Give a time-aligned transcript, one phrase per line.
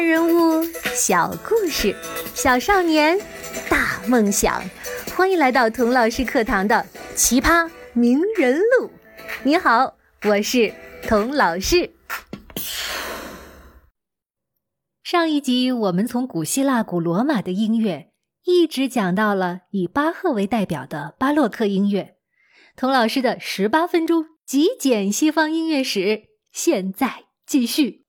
[0.00, 1.94] 人物，小故事，
[2.34, 3.18] 小少年，
[3.68, 4.62] 大梦想。
[5.14, 8.86] 欢迎来到童老师课堂的《奇葩名人录》。
[9.42, 10.72] 你好，我是
[11.06, 11.90] 童老师。
[15.04, 18.10] 上一集我们从古希腊、古罗马的音乐，
[18.44, 22.16] 一直讲到了以巴赫为代表的巴洛克音乐。
[22.74, 28.06] 童老师的十八分钟极简西方音乐史，现在继续。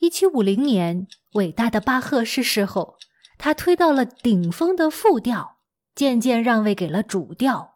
[0.00, 2.96] 一七五零年，伟大的巴赫逝世后，
[3.36, 5.58] 他推到了顶峰的副调，
[5.94, 7.74] 渐渐让位给了主调。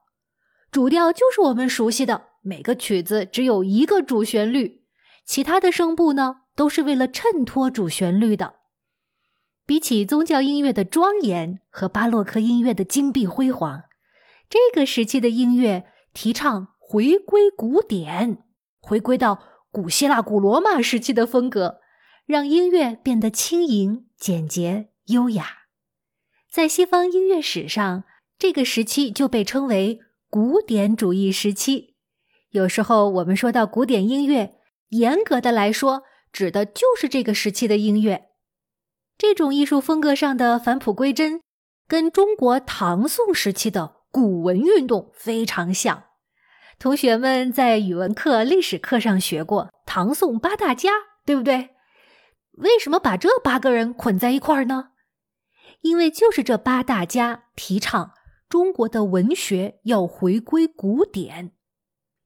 [0.71, 4.87] 主调就是我们熟悉的，每个曲子只有一个主旋律，
[5.27, 8.55] 其他的声部呢，都是为了衬托主旋律的。
[9.67, 13.83] 比起宗教音乐的庄严和巴洛克音乐的金碧辉煌，
[14.49, 18.43] 这个时期的音乐提倡回归古典，
[18.81, 21.81] 回归到古希腊、古罗马时期的风格。
[22.27, 25.65] 让音乐变得轻盈、简洁、优雅。
[26.51, 28.05] 在西方音乐史上，
[28.39, 31.97] 这个时期就被称为古典主义时期。
[32.51, 34.55] 有时候我们说到古典音乐，
[34.91, 38.29] 严格的来说，指的就是这个时期的音乐。
[39.19, 41.43] 这种艺术风格上的返璞归真，
[41.87, 46.05] 跟中国唐宋时期的古文运动非常像。
[46.79, 50.91] 同学们在语文课、历史课上学过唐宋八大家，
[51.27, 51.74] 对不对？
[52.59, 54.91] 为什么把这八个人捆在一块儿呢？
[55.81, 58.13] 因为就是这八大家提倡
[58.49, 61.53] 中国的文学要回归古典。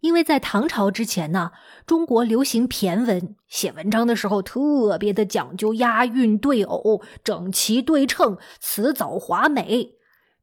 [0.00, 1.50] 因为在唐朝之前呢，
[1.84, 9.96] 中国流行骈文，写文章的时候特别的讲究押韵对偶、整齐对称、辞藻华美。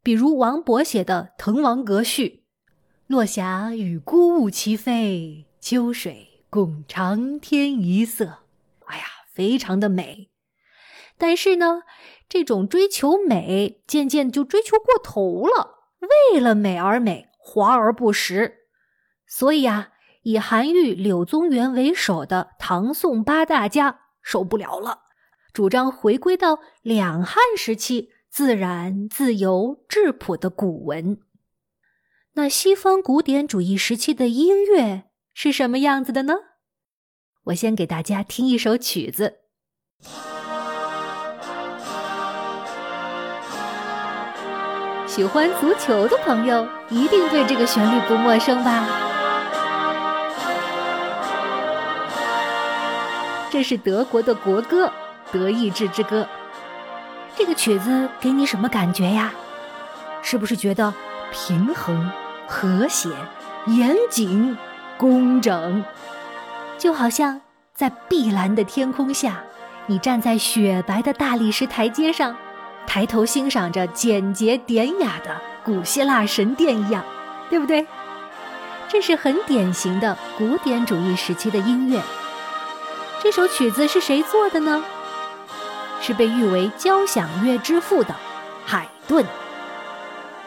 [0.03, 2.27] 比如王勃写的《滕王阁序》
[3.07, 8.39] ：“落霞与孤鹜齐飞，秋水共长天一色。”
[8.87, 9.05] 哎呀！
[9.35, 10.31] 非常的美，
[11.17, 11.81] 但是呢，
[12.29, 15.89] 这种追求美渐渐就追求过头了，
[16.31, 18.59] 为了美而美，华而不实。
[19.27, 19.89] 所以啊，
[20.23, 24.99] 以韩愈、柳宗元为首的唐宋八大家受不了了，
[25.51, 31.19] 主张回归到两汉时期自然、自由、质朴的古文。
[32.33, 36.35] 那西方古典主义时期的音乐是什么样子的呢？
[37.45, 39.35] 我先给大家听一首曲子。
[45.05, 48.87] 喜欢足球的朋友一定对这个旋律不陌生吧？
[53.51, 54.87] 这是德国的国歌
[55.31, 56.23] 《德意志之歌》。
[57.37, 59.31] 这个曲子给你什么感觉呀？
[60.23, 60.91] 是不是觉得
[61.31, 62.11] 平衡、
[62.47, 63.09] 和谐、
[63.67, 64.57] 严谨、
[64.97, 65.85] 工整？
[66.77, 67.41] 就好像
[67.73, 69.43] 在碧蓝的天空下，
[69.87, 72.35] 你站在雪白的大理石台阶上，
[72.85, 77.03] 抬头欣赏着简洁典雅的古希腊神殿一样，
[77.49, 77.85] 对不对？
[78.87, 81.99] 这是很典型的古典主义时期的音乐。
[83.21, 84.83] 这首曲子是谁做的呢？
[86.01, 88.13] 是被誉为交响乐之父的
[88.65, 89.25] 海顿。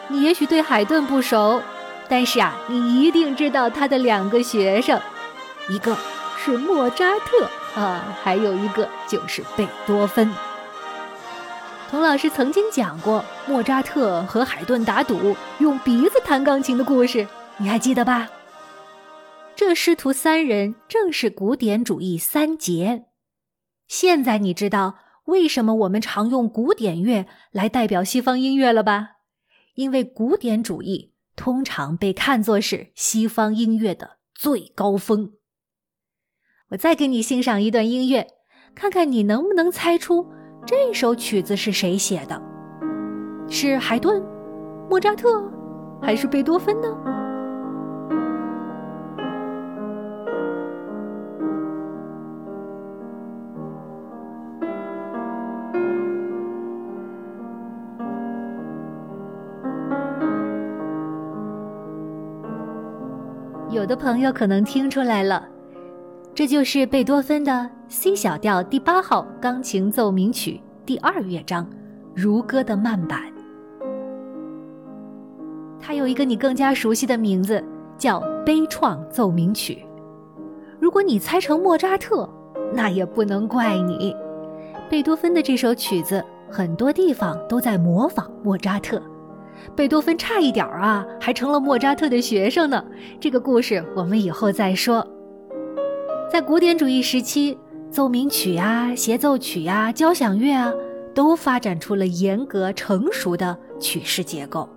[0.07, 1.61] 你也许对海顿不熟，
[2.07, 4.99] 但是啊，你一定知道他的两个学生，
[5.67, 5.97] 一个。
[6.41, 10.33] 是莫扎特啊，还有一个就是贝多芬。
[11.89, 17.27] 童老师曾经讲过莫扎特和海顿打赌用鼻子弹钢琴的故事，
[17.57, 18.29] 你还记得吧？
[19.53, 23.07] 这师徒三人正是古典主义三杰。
[23.87, 24.95] 现在你知道
[25.25, 29.09] 为什么我们常用古典乐来代表西方音乐了吧？
[29.75, 35.33] 因为古典主义通常被看作是西方音乐的最高峰。
[36.71, 38.27] 我再给你欣赏一段音乐，
[38.75, 40.27] 看看你能不能猜出
[40.67, 42.39] 这首曲子是谁写的？
[43.47, 44.23] 是海顿、
[44.87, 45.51] 莫扎特，
[45.99, 46.87] 还是贝多芬呢？
[63.71, 65.47] 有的朋友可能听出来了。
[66.39, 71.69] 这就是贝多芬的 C 小调第八号钢琴奏鸣曲第二乐章，
[72.15, 73.23] 如歌的慢板。
[75.81, 77.61] 它有一个你更加熟悉的名字，
[77.97, 79.83] 叫悲怆奏鸣曲。
[80.79, 82.29] 如果你猜成莫扎特，
[82.73, 84.15] 那也不能怪你。
[84.89, 89.01] 贝多芬的这首曲子很多地方都在模仿莫扎特，
[89.75, 92.81] 贝多芬差一点儿啊，还成了莫扎特的学生呢。
[93.19, 95.05] 这个故事我们以后再说。
[96.31, 97.57] 在古典主义时期，
[97.89, 100.71] 奏鸣曲呀、协奏曲呀、交响乐啊，
[101.15, 104.69] 都发展出了严格成熟的曲式结构。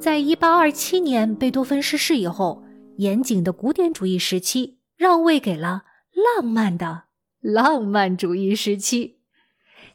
[0.00, 2.64] 在一八二七年贝多芬逝世以后，
[2.96, 7.04] 严谨的古典主义时期让位给了浪漫的
[7.40, 9.20] 浪漫主义时期。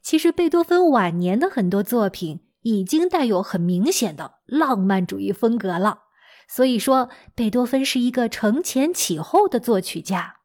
[0.01, 6.03] 其实，贝多芬晚年的很多作品已经带有很明显的浪漫主义风格了。
[6.48, 10.38] 所以说，贝多芬是一个承前启后的作曲家。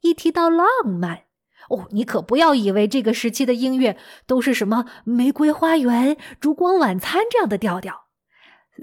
[0.00, 1.24] 一提到浪漫，
[1.70, 3.96] 哦，你可不要以为这个时期的音乐
[4.26, 8.06] 都是什么《玫瑰花园》《烛光晚餐》这样的调调。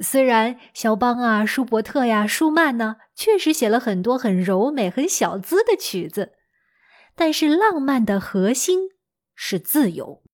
[0.02, 6.34] 虽然肖邦啊、舒伯特呀、舒曼呢，确实写了很多很柔美、很小资的曲子，
[7.16, 8.90] 但是浪漫的核心
[9.36, 10.25] 是自由。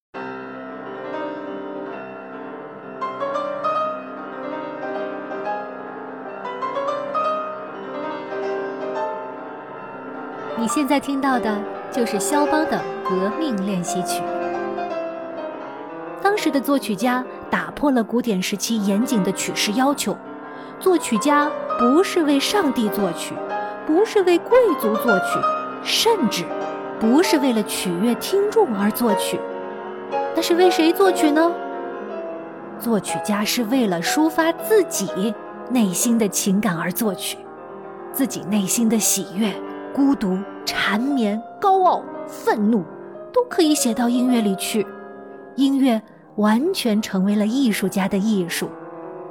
[10.73, 14.21] 现在听到的就是肖邦的《革命练习曲》。
[16.21, 20.18] 当时的作曲家打破了古典时期严谨的曲式要求，
[20.79, 23.33] 作曲家不是为上帝作曲，
[23.85, 25.38] 不是为贵族作曲，
[25.83, 26.45] 甚至
[27.01, 29.38] 不是为了取悦听众而作曲，
[30.33, 31.51] 那是为谁作曲呢？
[32.79, 35.35] 作曲家是为了抒发自己
[35.69, 37.38] 内心的情感而作曲，
[38.13, 39.53] 自己内心的喜悦。
[39.93, 42.83] 孤独、缠绵、高傲、愤怒，
[43.33, 44.85] 都可以写到音乐里去。
[45.55, 46.01] 音乐
[46.38, 48.69] 完全成为了艺术家的艺术，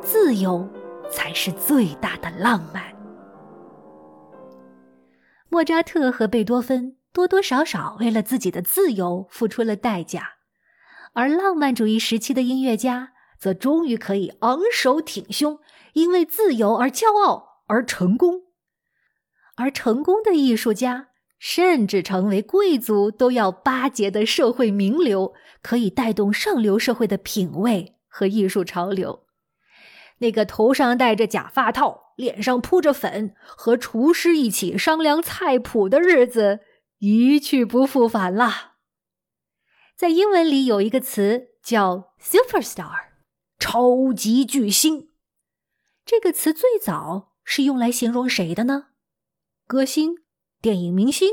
[0.02, 0.68] 自由
[1.10, 2.82] 才是最大的浪漫。
[5.48, 10.34] 莫扎特和贝多芬多多少少为了自己的自由付出了代价，
[11.14, 15.58] 而浪漫主义时期的音乐家则终于可以昂首挺胸，
[15.94, 18.42] 因为自由而骄傲而成功。
[19.60, 21.08] 而成功的艺术家，
[21.38, 29.26] 甚至成为贵族都要巴结的社会名流，可以带动上流社会的品味和艺术潮流。
[30.18, 36.60] 那个头上戴着假发套、脸上铺着粉，和厨师一起商量菜谱的日子，
[36.98, 38.76] 一去不复返了。
[39.94, 42.90] 在英文里有一个词叫 “superstar”，
[43.58, 45.10] 超级巨星。
[46.06, 48.86] 这个词最早是用来形容谁的呢？
[49.70, 50.16] 歌星、
[50.60, 51.30] 电影明星、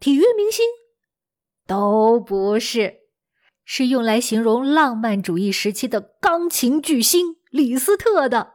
[0.00, 0.66] 体育明星，
[1.68, 2.94] 都不是，
[3.64, 8.54] 是用来形容浪漫主义时期的钢琴巨星李斯特的。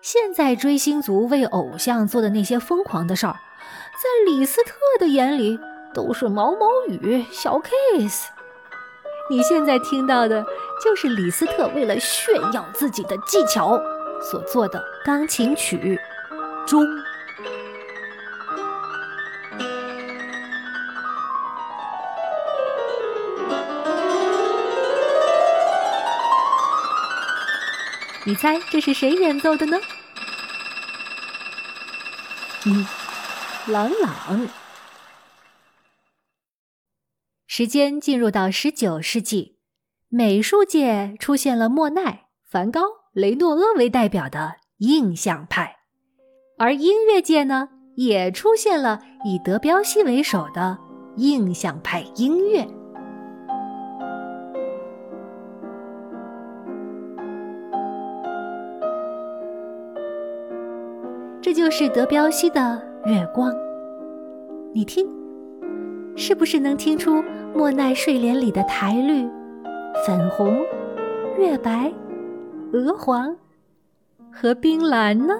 [0.00, 5.58] 现在追星族为偶像做的那些疯狂的事儿，在李斯特的眼里
[5.92, 8.26] 都是毛毛雨、小 case。
[9.28, 10.46] 你现在听到的
[10.84, 13.76] 就是李斯特为了炫耀自己的技巧
[14.22, 15.98] 所做的钢琴曲
[16.64, 16.84] 《中》。
[28.26, 29.78] 你猜这是谁演奏的呢？
[32.66, 32.84] 嗯，
[33.68, 34.48] 朗朗。
[37.46, 39.60] 时间进入到十九世纪，
[40.08, 42.82] 美术界出现了莫奈、梵高、
[43.12, 45.76] 雷诺阿为代表的印象派，
[46.58, 50.76] 而音乐界呢，也出现了以德彪西为首的
[51.16, 52.66] 印象派音乐。
[61.46, 62.60] 这就是德彪西的
[63.08, 63.52] 《月光》，
[64.74, 65.06] 你听，
[66.16, 67.22] 是不是能听出
[67.54, 69.24] 莫奈睡莲里的苔绿、
[70.04, 70.60] 粉红、
[71.38, 71.92] 月白、
[72.72, 73.36] 鹅黄
[74.32, 75.34] 和冰蓝呢？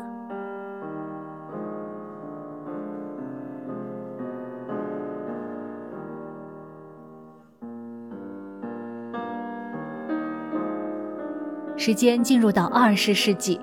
[11.77, 13.61] 时间进入到二十世纪。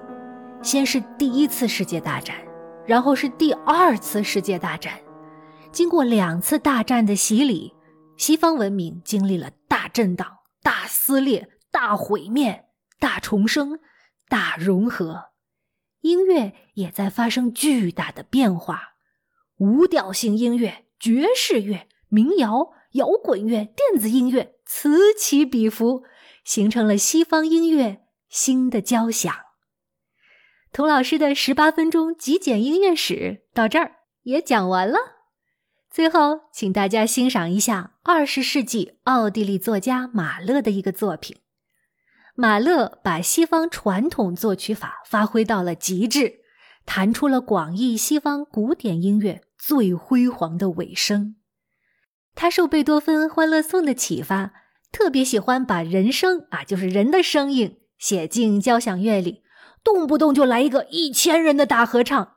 [0.64, 2.38] 先是第一次世界大战，
[2.88, 4.98] 然后是第二次世界大战。
[5.74, 7.74] 经过两次大战的洗礼，
[8.16, 10.26] 西方文明经历了大震荡、
[10.62, 12.64] 大撕裂、大毁灭、
[12.98, 13.80] 大重生、
[14.30, 15.32] 大融合，
[16.00, 18.94] 音乐也在发生巨大的变化。
[19.58, 26.04] 无调性音乐、爵士乐、民谣、摇滚乐、电子音乐此起彼伏，
[26.46, 29.36] 形成了西方音乐新的交响。
[30.74, 34.98] 童老师的十八分钟极简音乐史到这儿也讲完了。
[35.92, 41.38] 最后，请大家欣赏一下二十世纪奥地利作家马勒的一个作品。
[42.34, 46.40] 马勒把西方传统作曲法发挥到了极致，
[46.88, 51.36] 弹出了广义西方古典音乐最辉煌的尾声。
[52.34, 54.54] 他受贝多芬《欢乐颂》的启发，
[54.92, 59.44] 特别喜欢把人声啊，就是人的声音写进交响乐里，
[59.84, 62.36] 动不动就来一个一千人的大合唱。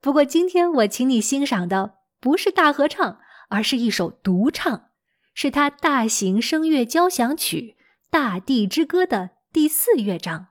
[0.00, 4.90] 不过今天我请你欣赏的不是大合唱，而是一首独唱，
[5.34, 7.76] 是他大型声乐交响曲
[8.10, 10.48] 《大地之歌》的第四乐章。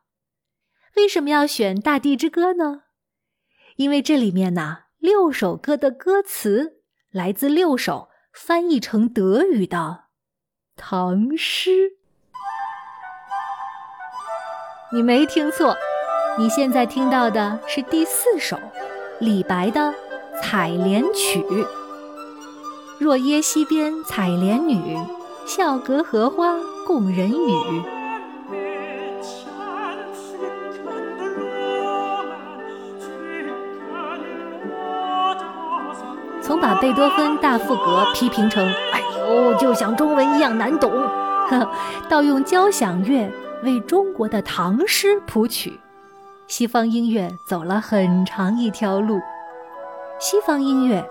[0.95, 2.83] 为什么要选《大地之歌》呢？
[3.77, 10.05] 因为这里面呢，六首歌的歌词来自六首翻译成德语的
[10.75, 11.93] 唐诗。
[14.93, 15.75] 你没听错，
[16.37, 18.57] 你现在听到的是第四首
[19.19, 19.81] 李白的
[20.41, 21.39] 《采莲曲》。
[22.97, 24.97] 若耶溪边采莲女，
[25.45, 26.55] 笑隔荷花
[26.87, 27.83] 共人语。
[36.41, 40.91] 从把贝多芬大赋格批评成“哎呦，就像中文一样难懂”，
[41.49, 41.69] 呵
[42.09, 43.31] 到用交响乐
[43.63, 45.79] 为中国的唐诗谱曲，
[46.51, 49.21] 西方音乐走了很长一条路。
[50.19, 51.01] 西方音乐、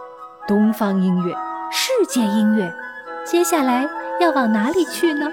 [0.47, 1.35] 东方音乐、
[1.73, 2.70] 世界音乐，
[3.25, 3.88] 接下来
[4.20, 5.26] 要往哪里去呢？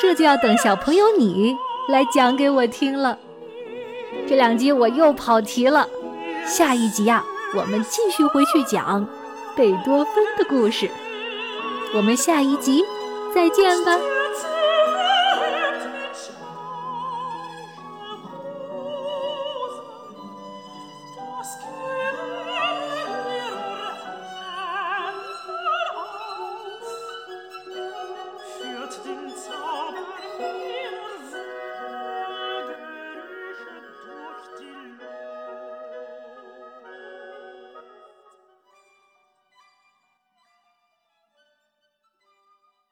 [0.00, 1.54] 这就要等小朋友你
[1.88, 3.16] 来讲给我听了。
[4.26, 5.88] 这两集我又跑题了，
[6.44, 7.24] 下一集呀。
[7.54, 9.06] 我们继续回去讲
[9.54, 10.90] 贝多芬的故事，
[11.94, 12.82] 我们下一集
[13.32, 13.96] 再见吧。
[21.44, 21.93] scared